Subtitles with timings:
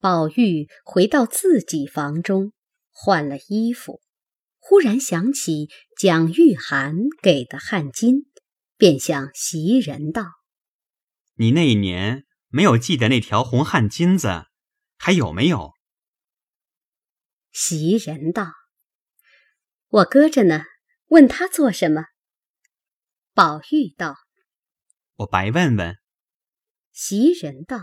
[0.00, 2.54] 宝玉回到自己房中，
[2.90, 4.00] 换了衣服，
[4.58, 5.68] 忽然想起
[5.98, 8.24] 蒋玉菡给的汗巾，
[8.78, 10.24] 便向袭人道
[11.36, 14.46] ：“你那一年没有记得那条红汗巾子，
[14.96, 15.74] 还有没有？”
[17.52, 18.52] 袭人道
[19.88, 20.64] ：“我搁着呢，
[21.08, 22.06] 问他做什么？”
[23.34, 24.16] 宝玉道
[25.16, 25.98] ：“我白问问。”
[26.90, 27.78] 袭人道：“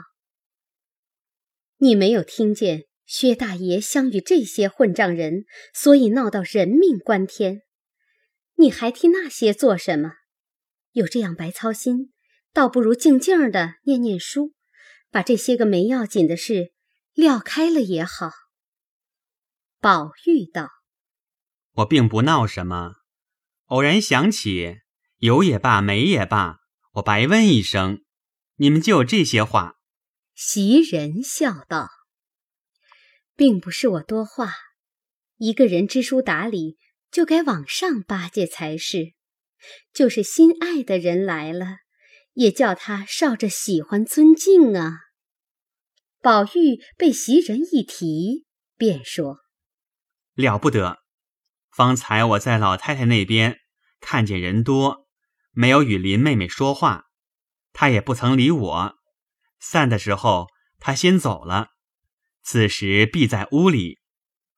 [1.78, 7.62] 你没有听见薛大爷相与这些混账人，所以闹到人命关天。
[8.56, 10.14] 你还替那些做什么？
[10.92, 12.12] 有这样白操心，
[12.52, 14.54] 倒不如静静的念念书，
[15.12, 16.74] 把这些个没要紧的事
[17.14, 18.32] 撂开了也好。”
[19.80, 20.70] 宝玉道
[21.76, 22.96] ：“我并不闹什么，
[23.66, 24.80] 偶然想起，
[25.18, 26.58] 有也罢，没也罢，
[26.94, 28.04] 我白问一声。”
[28.60, 29.77] 你们就有这些话？
[30.40, 31.90] 袭人笑道
[33.36, 34.54] ：“并不是我多话，
[35.38, 36.78] 一个人知书达理，
[37.10, 39.14] 就该往上巴结才是。
[39.92, 41.78] 就是心爱的人来了，
[42.34, 45.00] 也叫他少着喜欢尊敬啊。”
[46.22, 48.46] 宝玉被袭人一提，
[48.78, 49.40] 便说
[50.38, 51.00] ：“了不得！
[51.72, 53.58] 方才我在老太太那边
[54.00, 55.08] 看见人多，
[55.50, 57.06] 没有与林妹妹说话。”
[57.74, 58.97] 她也不曾理我，
[59.60, 60.48] 散的时候
[60.80, 61.70] 他先走了，
[62.44, 64.00] 此时必在屋里，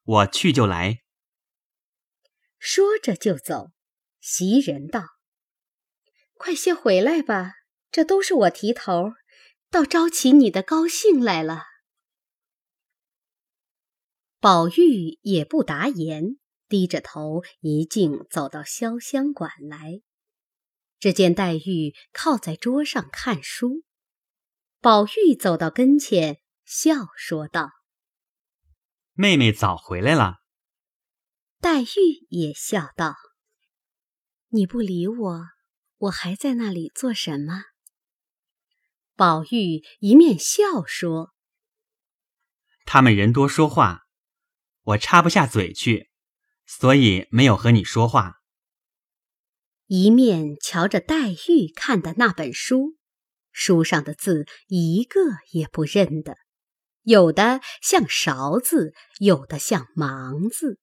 [0.04, 1.00] 我去就来。
[2.58, 3.72] 说着就走。
[4.22, 5.06] 袭人道
[6.36, 7.54] ：“快些回来吧，
[7.90, 9.14] 这都是我提头，
[9.70, 11.64] 倒招起你的高兴来了。”
[14.42, 20.02] 宝玉也不答言，低着头一径走到潇湘馆来。
[21.00, 23.84] 只见黛玉靠在桌上看书，
[24.82, 27.70] 宝玉走到跟前，笑说道
[29.12, 30.38] ：“妹妹早回来了。”
[31.60, 33.16] 黛玉也笑道
[34.48, 35.42] ：“你不理我，
[35.98, 37.64] 我还在那里做什么？”
[39.18, 41.34] 宝玉一面笑说
[42.86, 44.04] ：“他们人多说话，
[44.84, 46.10] 我插不下嘴去，
[46.66, 48.36] 所以没有和你说话。”
[49.88, 52.96] 一面瞧着黛玉看的那本书，
[53.60, 55.20] 书上的字一个
[55.52, 56.38] 也不认得，
[57.04, 60.80] 有的像勺字，有的像芒字，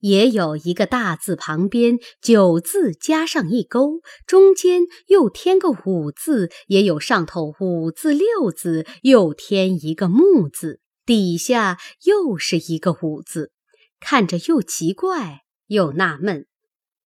[0.00, 13.50] 也有一个大字旁边九字加上一勾，中间又添个五字，也有上头五字六字又添一个木字，底下又是一个五字，
[13.98, 16.46] 看着又奇怪又纳闷，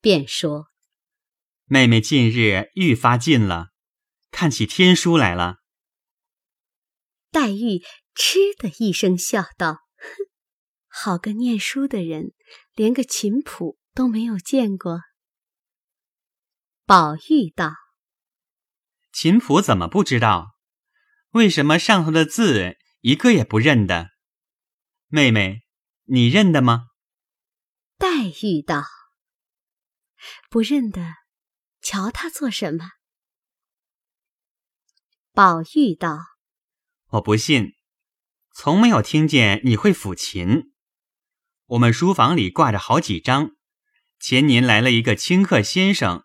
[0.00, 0.66] 便说。
[1.66, 3.68] 妹妹近日愈发近了，
[4.30, 5.58] 看起天书来了。
[7.30, 7.82] 黛玉
[8.14, 10.06] 嗤的一声笑道：“哼，
[10.88, 12.32] 好个念书的人，
[12.74, 15.00] 连个琴谱都没有见过。”
[16.86, 17.72] 宝玉道
[19.12, 20.56] ：“琴谱怎么不知道？
[21.30, 24.10] 为什么上头的字一个也不认得？
[25.08, 25.62] 妹妹，
[26.04, 26.86] 你认得吗？”
[27.98, 28.06] 黛
[28.42, 28.84] 玉道
[30.48, 31.14] ：“不认得。”
[31.82, 32.90] 瞧他做什么？
[35.36, 36.16] 宝玉道
[37.12, 37.74] ：“我不信，
[38.54, 40.72] 从没有听见你会抚琴。
[41.66, 43.50] 我们书房里挂着好几张。
[44.18, 46.22] 前年来了一个清客先生，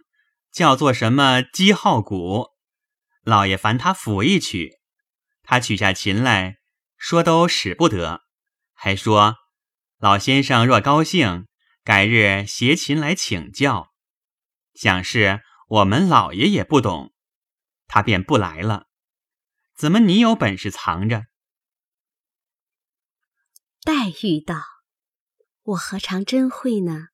[0.50, 2.52] 叫做什么姬浩谷，
[3.24, 4.80] 老爷烦他抚一曲，
[5.44, 6.60] 他取下琴来
[6.96, 8.22] 说都使不得，
[8.72, 9.36] 还说
[9.98, 11.48] 老先生若高兴，
[11.84, 13.92] 改日携琴来请教，
[14.74, 17.14] 想是。”我们老爷也不懂，
[17.88, 18.88] 他便不来了。
[19.82, 21.26] 怎么你有本事藏着？
[23.84, 24.62] 黛玉道
[25.74, 27.08] ：“我何尝真会呢？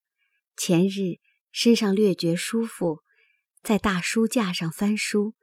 [0.57, 3.03] 前日身上略觉舒服，
[3.63, 5.33] 在大书架上翻书，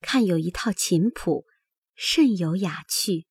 [0.00, 1.44] 看有一套琴谱，
[1.94, 3.26] 甚有雅趣。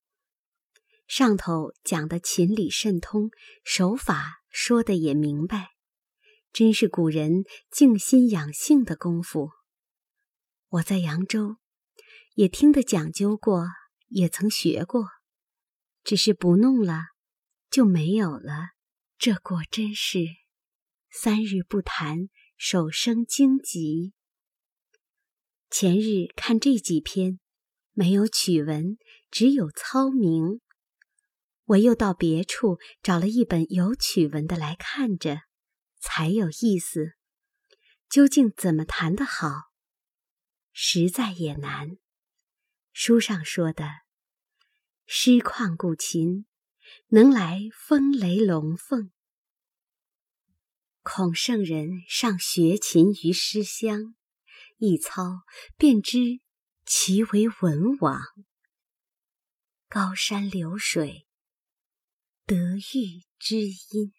[1.08, 3.32] 上头讲的琴理甚通，
[3.64, 5.72] 手法说的也明白。”
[6.54, 9.50] 真是古人静心养性的功夫。
[10.68, 11.58] 我在扬州
[12.36, 13.68] 也听得讲究过，
[14.08, 15.06] 也曾学过，
[16.04, 17.04] 只是不弄了
[17.70, 18.70] 就没有了。
[19.18, 20.20] 这果真是
[21.12, 24.14] 三日不弹，手生荆棘。
[25.70, 27.40] 前日看这几篇，
[27.92, 28.98] 没有曲文，
[29.30, 30.62] 只有操名。
[31.66, 35.42] 我又到别处找了一本有曲文的来看着。
[36.00, 37.14] 才有意思，
[38.10, 39.70] 究竟怎么弹得好，
[40.74, 41.98] 实在也难。
[42.94, 43.90] 书上说的，
[45.06, 46.46] 诗旷古琴，
[47.08, 49.12] 能来风雷龙凤。
[51.02, 54.16] 孔圣人上学琴于诗乡，
[54.78, 55.42] 一操
[55.78, 56.42] 便知
[56.86, 58.22] 其为文王。
[59.88, 61.26] 高山流水，
[62.46, 64.14] 得遇知音。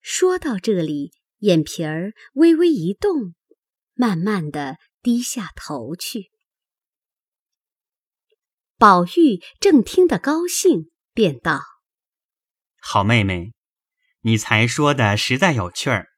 [0.00, 3.34] 说到这里，眼皮儿微微一动，
[3.94, 6.31] 慢慢的低下头去。
[8.82, 11.60] 宝玉正听得高兴，便道
[12.82, 13.52] ：“好妹妹，
[14.22, 16.08] 你才说的实在有趣儿，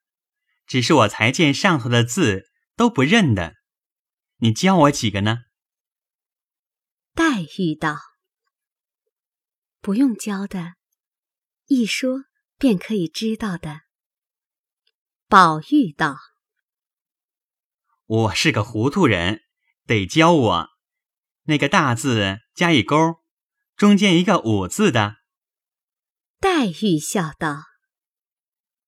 [0.64, 2.44] 只是我才见上头的字
[2.74, 3.52] 都不认得，
[4.38, 5.40] 你教我几个呢？”
[7.12, 7.98] 黛玉道
[9.82, 10.76] ：“不用教的，
[11.66, 12.24] 一说。”
[12.56, 13.80] 便可以知道的。
[15.28, 16.16] 宝玉道
[18.06, 19.42] ：“我是个糊涂人，
[19.84, 20.68] 得教我
[21.42, 22.96] 那个大字加一勾，
[23.76, 25.16] 中间一个五字的。”
[26.40, 27.64] 黛玉笑道：“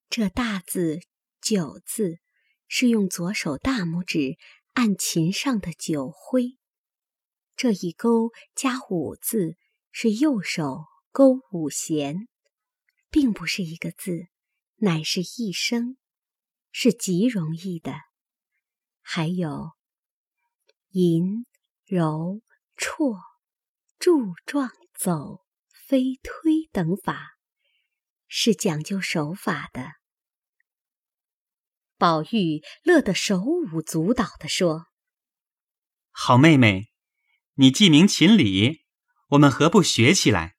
[0.09, 1.01] 这大字
[1.41, 2.21] 九字
[2.69, 4.39] 是用左手大拇指
[4.75, 6.59] 按琴上的九徽，
[7.57, 9.57] 这一勾加五字
[9.91, 12.29] 是右手勾五弦。”
[13.09, 14.27] 并不是一个字，
[14.75, 15.97] 乃是一声，
[16.71, 17.95] 是极容易的。
[19.01, 19.71] 还有
[20.91, 21.47] 吟、
[21.87, 22.43] 揉、
[22.77, 23.17] 绰、
[23.99, 25.45] 柱、状、走、
[25.87, 27.39] 飞、推等法，
[28.29, 29.93] 是讲究手法的。
[31.97, 34.87] 宝玉乐得手舞足蹈地说
[36.13, 36.93] ：“好妹妹，
[37.55, 38.85] 你既明琴理，
[39.29, 40.57] 我们何不学起来？”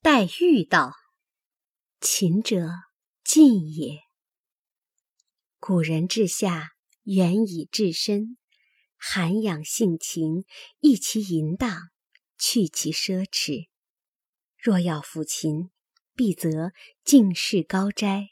[0.00, 0.92] 黛玉道
[2.00, 2.68] ：“勤者
[3.24, 4.02] 进也。
[5.58, 6.70] 古人治下，
[7.02, 8.37] 远以治身，
[8.98, 10.44] 涵养性情，
[10.80, 11.88] 益其淫荡，
[12.36, 13.68] 去其奢侈。
[14.58, 15.70] 若要抚琴，
[16.14, 16.72] 必则
[17.04, 18.30] 静室高斋，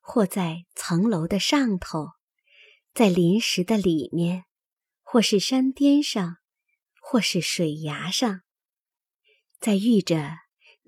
[0.00, 2.10] 或在层楼的上头，
[2.94, 4.44] 在临石的里面，
[5.02, 6.36] 或是山巅上，
[7.00, 8.42] 或是水崖上，
[9.58, 10.36] 在遇着。”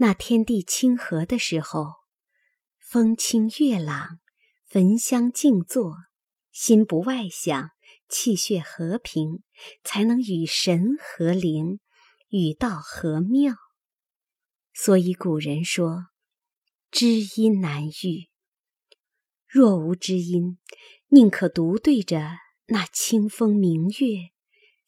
[0.01, 1.87] 那天地清和的时候，
[2.79, 4.21] 风清月朗，
[4.65, 5.97] 焚香静坐，
[6.53, 7.71] 心不外想，
[8.09, 9.43] 气血和平，
[9.85, 11.81] 才能与神合灵，
[12.29, 13.55] 与道合妙。
[14.73, 16.07] 所以古人说
[16.91, 17.07] ：“知
[17.37, 18.29] 音难遇。”
[19.47, 20.59] 若无知音，
[21.09, 24.31] 宁可独对着那清风明月、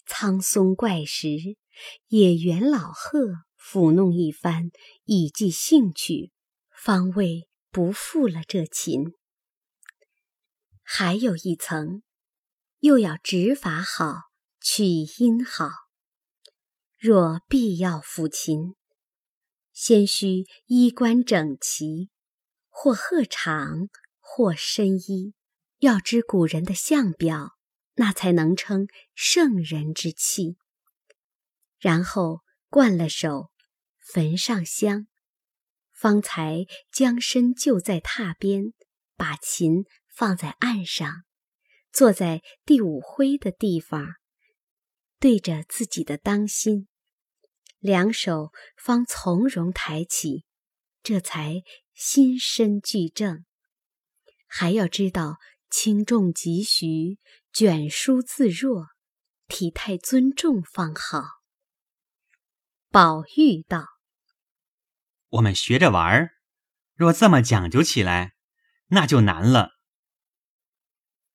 [0.06, 1.56] 苍松怪石、
[2.08, 3.44] 野原老鹤。
[3.62, 4.70] 抚弄一番，
[5.04, 6.32] 以寄兴趣，
[6.70, 9.12] 方为不负了这琴。
[10.82, 12.02] 还有一层，
[12.80, 14.30] 又要指法好，
[14.60, 15.70] 取音好。
[16.98, 18.74] 若必要抚琴，
[19.72, 22.10] 先须衣冠整齐，
[22.68, 23.88] 或鹤氅，
[24.18, 25.34] 或深衣。
[25.78, 27.56] 要知古人的相表，
[27.94, 30.56] 那才能称圣人之气。
[31.78, 33.50] 然后灌了手。
[34.12, 35.06] 焚上香，
[35.92, 38.72] 方才将身就在榻边，
[39.14, 41.22] 把琴放在案上，
[41.92, 44.14] 坐在第五徽的地方，
[45.18, 46.88] 对着自己的当心，
[47.78, 50.44] 两手方从容抬起，
[51.02, 53.44] 这才心身俱正。
[54.46, 57.18] 还要知道轻重急徐，
[57.52, 58.88] 卷舒自若，
[59.46, 61.22] 体态尊重方好。
[62.90, 63.86] 宝玉道。
[65.28, 66.30] 我们学着玩儿，
[66.94, 68.34] 若这么讲究起来，
[68.88, 69.79] 那就难了。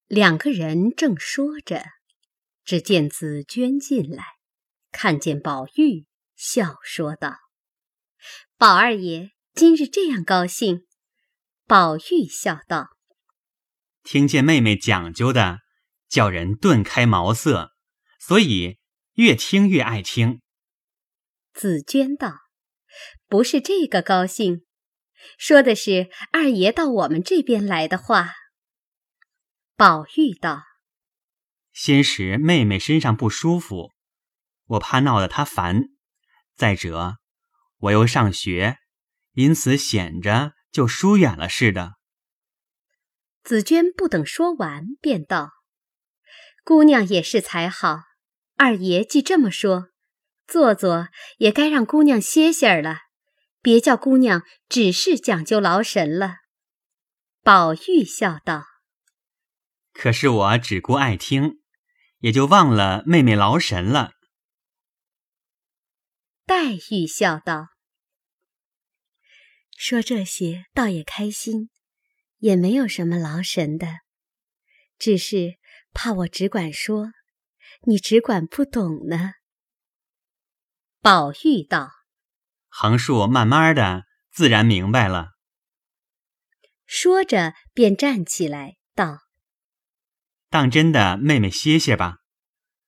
[0.08, 1.84] 两个人正说着，
[2.64, 4.24] 只见紫娟进来，
[4.92, 7.38] 看见宝玉，笑说道
[8.58, 10.86] ：“宝二爷今日这样高兴。”
[11.66, 12.90] 宝玉笑道
[14.04, 15.60] ：“听见妹妹讲究的，
[16.08, 17.72] 叫人顿开茅塞，
[18.20, 18.78] 所以
[19.14, 20.42] 越听越爱听。”
[21.54, 22.46] 紫娟道。
[23.28, 24.64] 不是这个高兴，
[25.38, 28.32] 说的是二爷到我们这边来的话。
[29.78, 30.64] 宝玉道
[31.74, 33.92] ：“先时妹妹身上不舒服，
[34.68, 35.90] 我怕闹得她烦；
[36.56, 37.18] 再者，
[37.80, 38.78] 我又上学，
[39.34, 41.96] 因此显着就疏远了似的。”
[43.44, 45.52] 紫娟不等说完，便道
[46.64, 48.00] ：“姑娘也是才好，
[48.56, 49.90] 二爷既这么说。”
[50.48, 53.00] 坐坐也该让姑娘歇歇儿了，
[53.62, 56.36] 别叫姑娘只是讲究劳神了。
[57.42, 58.64] 宝玉笑道
[59.96, 61.62] ：“可是我只顾爱听，
[62.20, 64.12] 也就忘了妹妹劳神了。”
[66.46, 67.70] 黛玉笑道
[69.76, 71.72] ：“说这些倒也开心，
[72.38, 73.88] 也没有什么劳神的，
[75.00, 75.58] 只是
[75.92, 77.12] 怕我只管说，
[77.88, 79.34] 你只管不懂呢。”
[81.02, 81.90] 宝玉道
[82.70, 85.32] ：“横竖慢慢的，自然明白了。”
[86.86, 89.20] 说着便站起来道
[90.56, 92.20] ：“当真的，妹妹歇歇吧。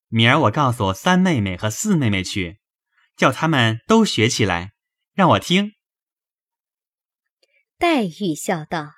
[0.07, 2.61] 明儿我告诉三妹妹和四妹妹去，
[3.17, 4.71] 叫他们都学起来，
[5.13, 5.73] 让我听。”
[7.77, 8.93] 黛玉笑道：“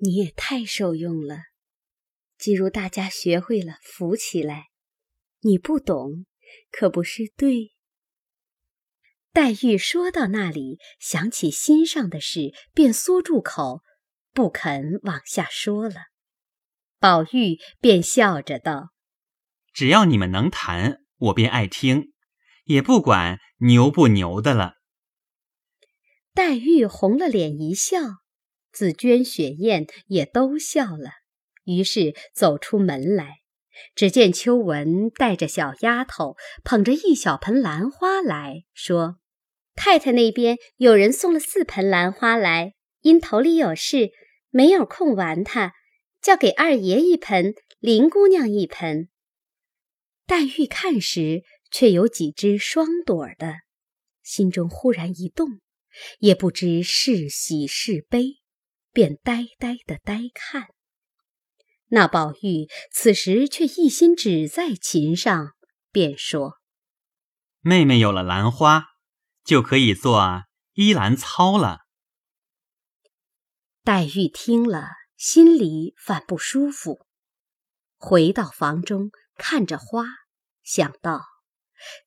[0.00, 1.36] 你也太受用了。
[2.38, 4.68] 既如大家学会了，扶起来，
[5.40, 6.24] 你不懂。”
[6.72, 7.74] 可不是对。
[9.34, 13.82] 黛玉说到那里，想起心上的事，便缩住口，
[14.32, 16.06] 不肯往下说了。
[17.00, 18.90] 宝玉便笑着道
[19.72, 22.12] ：“只要你们能弹，我便爱听，
[22.64, 24.74] 也不管牛不牛的了。”
[26.34, 27.98] 黛玉红了脸一笑，
[28.72, 31.10] 紫鹃、雪雁也都笑了，
[31.64, 33.38] 于是走出门来。
[33.94, 39.18] 只见秋纹带着小丫头捧着一小盆兰花来说
[39.76, 44.10] ：“太太那边有人送了四盆兰花来，因头里有事，
[44.50, 45.74] 没有空玩它，
[46.20, 49.08] 叫给二爷一盆，林姑娘一盆。”
[50.26, 53.60] 黛玉看时，却有几只双朵的，
[54.22, 55.60] 心中忽然一动，
[56.18, 58.40] 也不知是喜是悲，
[58.92, 60.68] 便呆呆的呆看。
[61.90, 65.54] 那宝玉此时却一心只在琴上，
[65.90, 66.58] 便说
[67.60, 68.84] ：“妹妹有了兰花，
[69.42, 70.44] 就可以做
[70.74, 71.86] 依兰操了。”
[73.82, 77.04] 黛玉听了，心里反不舒服，
[77.96, 80.04] 回到房中，看着花，
[80.62, 81.24] 想到：“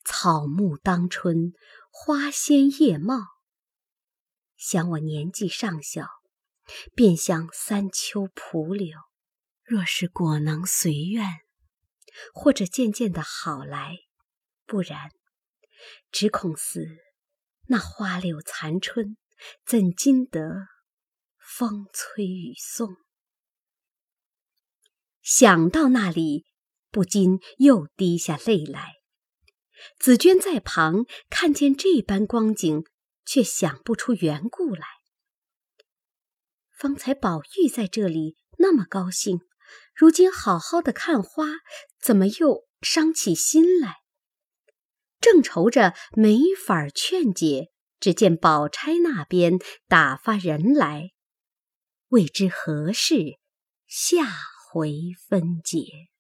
[0.06, 1.52] 草木当春，
[1.90, 3.18] 花鲜叶茂。
[4.56, 6.08] 想我年纪尚小，
[6.96, 8.98] 便像三秋蒲柳。”
[9.66, 11.26] 若是果能随愿，
[12.34, 13.98] 或者渐渐的好来，
[14.66, 15.12] 不然，
[16.12, 16.88] 只恐似
[17.68, 19.18] 那花柳残春，
[19.66, 20.68] 怎经得
[21.54, 22.96] 风吹雨送？
[25.22, 26.46] 想到那里，
[26.90, 28.94] 不禁又滴下泪来。
[30.00, 32.86] 紫鹃在旁看见这般光景，
[33.26, 34.88] 却想不出缘故来。
[36.72, 39.42] 方才宝玉在这里那么高兴。
[39.94, 41.48] 如今好好的看花，
[42.02, 43.98] 怎么又伤起心来？
[45.20, 51.12] 正愁着没法劝解，只见宝钗那边打发人来，
[52.12, 53.40] 未知何事，
[53.88, 54.26] 下
[54.70, 56.11] 回分解。